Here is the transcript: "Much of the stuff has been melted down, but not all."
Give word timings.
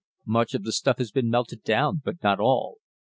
"Much 0.25 0.55
of 0.55 0.63
the 0.63 0.71
stuff 0.71 0.97
has 0.97 1.11
been 1.11 1.29
melted 1.29 1.61
down, 1.61 2.01
but 2.03 2.23
not 2.23 2.39
all." 2.39 2.79